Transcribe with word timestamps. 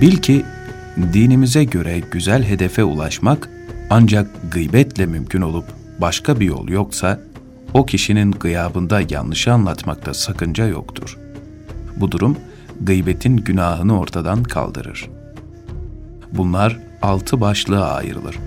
Bil 0.00 0.16
ki 0.16 0.44
dinimize 1.12 1.64
göre 1.64 1.98
güzel 2.10 2.44
hedefe 2.44 2.84
ulaşmak 2.84 3.50
ancak 3.90 4.26
gıybetle 4.52 5.06
mümkün 5.06 5.40
olup 5.40 5.64
başka 6.00 6.40
bir 6.40 6.46
yol 6.46 6.68
yoksa 6.68 7.20
o 7.74 7.86
kişinin 7.86 8.32
gıyabında 8.32 9.00
yanlışı 9.10 9.52
anlatmakta 9.52 10.14
sakınca 10.14 10.66
yoktur. 10.66 11.18
Bu 11.96 12.12
durum 12.12 12.36
gıybetin 12.80 13.36
günahını 13.36 14.00
ortadan 14.00 14.42
kaldırır. 14.42 15.10
Bunlar 16.32 16.78
altı 17.02 17.40
başlığa 17.40 17.92
ayrılır. 17.94 18.38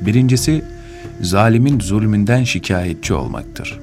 Birincisi, 0.00 0.64
zalimin 1.20 1.80
zulmünden 1.80 2.44
şikayetçi 2.44 3.14
olmaktır. 3.14 3.80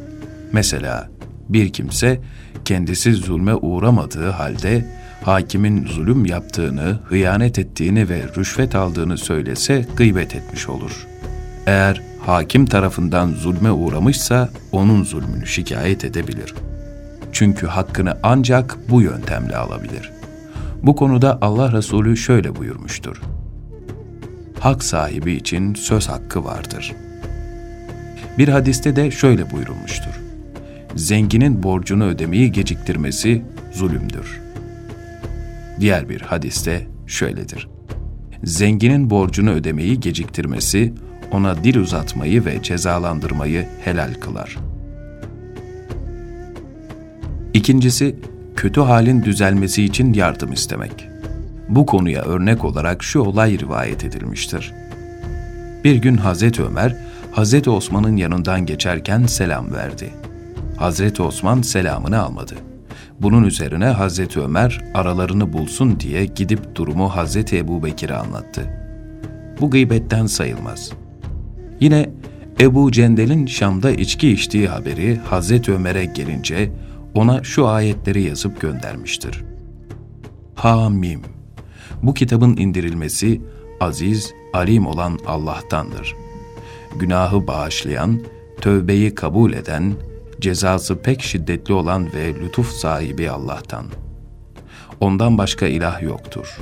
Mesela 0.52 1.09
bir 1.49 1.70
kimse 1.73 2.20
kendisi 2.66 3.13
zulme 3.13 3.55
uğramadığı 3.55 4.29
halde 4.29 4.85
hakimin 5.23 5.85
zulüm 5.85 6.26
yaptığını, 6.26 6.99
hıyanet 7.09 7.59
ettiğini 7.59 8.09
ve 8.09 8.21
rüşvet 8.38 8.75
aldığını 8.75 9.17
söylese 9.17 9.85
gıybet 9.95 10.35
etmiş 10.35 10.70
olur. 10.70 11.08
Eğer 11.66 12.02
hakim 12.25 12.66
tarafından 12.66 13.31
zulme 13.31 13.72
uğramışsa 13.72 14.49
onun 14.72 15.03
zulmünü 15.03 15.48
şikayet 15.48 16.05
edebilir. 16.05 16.53
Çünkü 17.31 17.67
hakkını 17.67 18.17
ancak 18.23 18.77
bu 18.89 19.02
yöntemle 19.02 19.58
alabilir. 19.58 20.11
Bu 20.84 20.95
konuda 20.95 21.38
Allah 21.41 21.72
Resulü 21.72 22.17
şöyle 22.17 22.55
buyurmuştur. 22.55 23.22
Hak 24.59 24.84
sahibi 24.84 25.34
için 25.34 25.73
söz 25.73 26.09
hakkı 26.09 26.45
vardır. 26.45 26.95
Bir 28.38 28.47
hadiste 28.47 28.95
de 28.95 29.11
şöyle 29.11 29.52
buyurulmuştur. 29.52 30.20
Zenginin 30.95 31.63
borcunu 31.63 32.06
ödemeyi 32.06 32.52
geciktirmesi 32.52 33.41
zulümdür. 33.73 34.47
Diğer 35.80 36.09
bir 36.09 36.22
hadiste 36.22 36.88
şöyledir. 37.08 37.67
Zenginin 38.44 39.09
borcunu 39.09 39.52
ödemeyi 39.52 40.00
geciktirmesi 40.00 40.94
ona 41.31 41.64
dil 41.64 41.78
uzatmayı 41.78 42.45
ve 42.45 42.64
cezalandırmayı 42.64 43.67
helal 43.84 44.14
kılar. 44.14 44.58
İkincisi, 47.53 48.16
kötü 48.56 48.81
halin 48.81 49.23
düzelmesi 49.23 49.84
için 49.84 50.14
yardım 50.14 50.53
istemek. 50.53 51.08
Bu 51.69 51.86
konuya 51.86 52.22
örnek 52.22 52.66
olarak 52.66 53.03
şu 53.03 53.19
olay 53.19 53.59
rivayet 53.59 54.06
edilmiştir. 54.06 54.73
Bir 55.84 55.95
gün 55.95 56.17
Hazreti 56.17 56.64
Ömer, 56.64 56.95
Hazreti 57.31 57.69
Osman'ın 57.69 58.17
yanından 58.17 58.66
geçerken 58.66 59.25
selam 59.25 59.73
verdi. 59.73 60.14
Hazreti 60.78 61.22
Osman 61.22 61.62
selamını 61.62 62.22
almadı. 62.22 62.56
Bunun 63.21 63.43
üzerine 63.43 63.85
Hazreti 63.85 64.39
Ömer 64.39 64.81
aralarını 64.93 65.53
bulsun 65.53 65.99
diye 65.99 66.25
gidip 66.25 66.75
durumu 66.75 67.09
Hazreti 67.09 67.57
Ebu 67.57 67.83
Bekir'e 67.83 68.15
anlattı. 68.15 68.63
Bu 69.61 69.69
gıybetten 69.69 70.25
sayılmaz.'' 70.25 71.07
Yine 71.79 72.09
Ebu 72.59 72.91
Cendel'in 72.91 73.45
Şam'da 73.45 73.91
içki 73.91 74.29
içtiği 74.29 74.67
haberi 74.67 75.15
Hazreti 75.15 75.73
Ömer'e 75.73 76.05
gelince 76.05 76.71
ona 77.15 77.43
şu 77.43 77.67
ayetleri 77.67 78.21
yazıp 78.21 78.61
göndermiştir. 78.61 79.43
Hamim 80.55 81.21
Bu 82.03 82.13
kitabın 82.13 82.57
indirilmesi 82.57 83.41
aziz, 83.79 84.33
alim 84.53 84.88
olan 84.88 85.19
Allah'tandır. 85.27 86.15
Günahı 86.99 87.47
bağışlayan, 87.47 88.19
tövbeyi 88.61 89.15
kabul 89.15 89.53
eden, 89.53 89.93
cezası 90.41 91.02
pek 91.02 91.21
şiddetli 91.21 91.73
olan 91.73 92.13
ve 92.13 92.35
lütuf 92.35 92.71
sahibi 92.71 93.30
Allah'tan. 93.30 93.85
Ondan 94.99 95.38
başka 95.38 95.67
ilah 95.67 96.01
yoktur. 96.01 96.57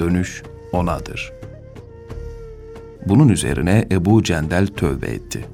Dönüş 0.00 0.42
O'nadır.'' 0.72 1.42
Bunun 3.06 3.28
üzerine 3.28 3.88
Ebu 3.92 4.22
Cendel 4.22 4.66
tövbe 4.66 5.06
etti. 5.06 5.44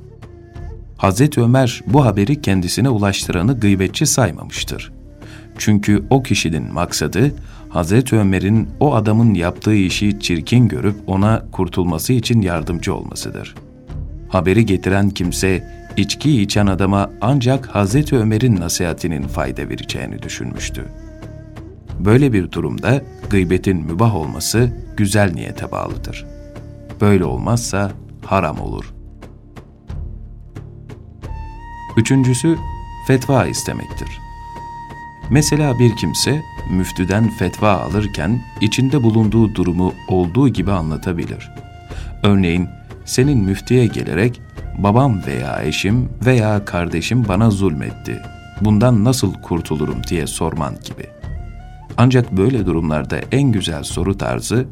Hazreti 0.97 1.41
Ömer 1.41 1.83
bu 1.87 2.05
haberi 2.05 2.43
kendisine 2.43 2.89
ulaştıranı 2.89 3.61
gıybetçi 3.61 4.07
saymamıştır. 4.07 4.93
Çünkü 5.59 6.05
o 6.11 6.23
kişinin 6.23 6.73
maksadı 6.73 7.33
Hazreti 7.69 8.17
Ömer'in 8.17 8.69
o 8.81 8.95
adamın 8.95 9.35
yaptığı 9.35 9.75
işi 9.75 10.21
çirkin 10.21 10.69
görüp 10.69 10.97
ona 11.07 11.47
kurtulması 11.53 12.13
için 12.13 12.41
yardımcı 12.41 12.95
olmasıdır. 12.95 13.55
Haberi 14.29 14.67
getiren 14.67 15.11
kimse 15.11 15.65
içki 15.97 16.43
içen 16.43 16.67
adama 16.67 17.11
ancak 17.21 17.67
Hazreti 17.67 18.17
Ömer'in 18.17 18.61
nasihatinin 18.61 19.23
fayda 19.23 19.69
vereceğini 19.69 20.23
düşünmüştü. 20.23 20.85
Böyle 21.99 22.33
bir 22.33 22.53
durumda 22.53 23.03
gıybetin 23.31 23.77
mübah 23.77 24.15
olması 24.15 24.71
güzel 24.97 25.33
niyete 25.33 25.71
bağlıdır.'' 25.71 26.39
Böyle 27.01 27.25
olmazsa 27.25 27.91
haram 28.25 28.61
olur. 28.61 28.95
Üçüncüsü, 31.97 32.57
fetva 33.07 33.47
istemektir. 33.47 34.09
Mesela 35.31 35.79
bir 35.79 35.97
kimse 35.97 36.43
müftüden 36.71 37.31
fetva 37.31 37.73
alırken 37.73 38.41
içinde 38.61 39.03
bulunduğu 39.03 39.55
durumu 39.55 39.95
olduğu 40.09 40.49
gibi 40.49 40.73
anlatabilir. 40.73 41.51
Örneğin 42.23 42.69
senin 43.09 43.39
müftüye 43.39 43.87
gelerek 43.87 44.41
babam 44.79 45.27
veya 45.27 45.63
eşim 45.63 46.09
veya 46.27 46.65
kardeşim 46.65 47.29
bana 47.29 47.51
zulmetti. 47.51 48.23
Bundan 48.61 49.05
nasıl 49.05 49.35
kurtulurum 49.35 50.05
diye 50.11 50.27
sorman 50.27 50.75
gibi. 50.75 51.07
Ancak 51.97 52.33
böyle 52.33 52.67
durumlarda 52.67 53.21
en 53.33 53.53
güzel 53.53 53.83
soru 53.83 54.19
tarzı 54.19 54.67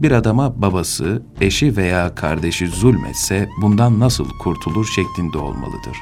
bir 0.00 0.10
adama 0.10 0.62
babası, 0.62 1.22
eşi 1.40 1.76
veya 1.76 2.14
kardeşi 2.14 2.68
zulmetse 2.68 3.48
bundan 3.62 4.00
nasıl 4.00 4.28
kurtulur 4.38 4.86
şeklinde 4.86 5.38
olmalıdır. 5.38 5.96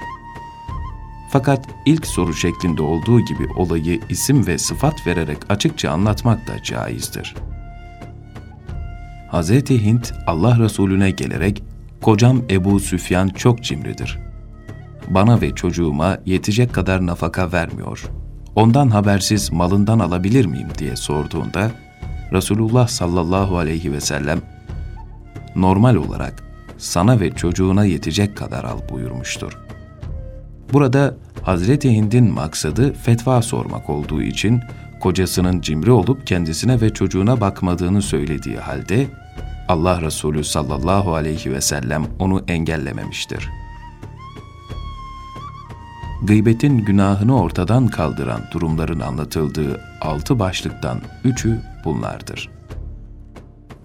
Fakat 1.31 1.69
ilk 1.87 2.07
soru 2.07 2.35
şeklinde 2.35 2.83
olduğu 2.83 3.21
gibi 3.21 3.49
olayı 3.57 4.01
isim 4.11 4.47
ve 4.47 4.59
sıfat 4.59 5.07
vererek 5.07 5.39
açıkça 5.49 5.91
anlatmak 5.91 6.47
da 6.47 6.63
caizdir. 6.63 7.35
Hz. 9.33 9.51
Hint 9.71 10.13
Allah 10.27 10.59
Resulüne 10.59 11.11
gelerek, 11.11 11.63
kocam 12.03 12.43
Ebu 12.51 12.81
Süfyan 12.81 13.29
çok 13.29 13.63
cimridir. 13.63 14.19
Bana 15.09 15.41
ve 15.41 15.55
çocuğuma 15.55 16.19
yetecek 16.27 16.75
kadar 16.75 17.07
nafaka 17.07 17.53
vermiyor. 17.53 18.05
Ondan 18.55 18.89
habersiz 18.89 19.53
malından 19.53 19.99
alabilir 19.99 20.47
miyim 20.47 20.69
diye 20.79 20.97
sorduğunda, 20.97 21.71
Resulullah 22.33 22.89
sallallahu 22.89 23.59
aleyhi 23.59 23.93
ve 23.93 24.01
sellem 24.01 24.41
normal 25.57 25.95
olarak 25.95 26.43
sana 26.79 27.21
ve 27.21 27.31
çocuğuna 27.31 27.85
yetecek 27.85 28.37
kadar 28.37 28.65
al 28.65 28.79
buyurmuştur. 28.91 29.59
Burada 30.73 31.15
Hazreti 31.43 31.91
Hind'in 31.91 32.33
maksadı 32.33 32.93
fetva 32.93 33.43
sormak 33.43 33.91
olduğu 33.91 34.23
için 34.23 34.61
kocasının 35.01 35.61
cimri 35.61 35.91
olup 35.91 36.27
kendisine 36.27 36.81
ve 36.81 36.91
çocuğuna 36.91 37.41
bakmadığını 37.41 38.03
söylediği 38.03 38.57
halde 38.57 39.07
Allah 39.69 40.03
Resulü 40.03 40.45
sallallahu 40.45 41.15
aleyhi 41.15 41.53
ve 41.53 41.61
sellem 41.61 42.07
onu 42.19 42.45
engellememiştir. 42.49 43.49
Gıybetin 46.23 46.79
günahını 46.79 47.41
ortadan 47.41 47.87
kaldıran 47.87 48.41
durumların 48.53 49.01
anlatıldığı 49.01 49.81
altı 50.01 50.39
başlıktan 50.39 51.01
üçü 51.25 51.61
bunlardır. 51.85 52.51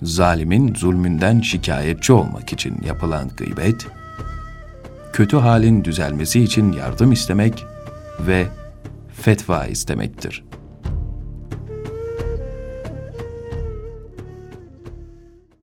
Zalimin 0.01 0.75
zulmünden 0.75 1.41
şikayetçi 1.41 2.13
olmak 2.13 2.53
için 2.53 2.77
yapılan 2.85 3.29
gıybet, 3.37 3.87
kötü 5.13 5.37
halin 5.37 5.83
düzelmesi 5.83 6.43
için 6.43 6.71
yardım 6.71 7.11
istemek 7.11 7.65
ve 8.19 8.47
fetva 9.13 9.65
istemektir.'' 9.65 10.50